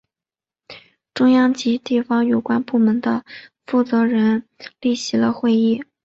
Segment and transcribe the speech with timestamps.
[1.13, 3.23] 中央及地方有关部门的
[3.67, 4.45] 负责人
[4.79, 5.83] 列席了会议。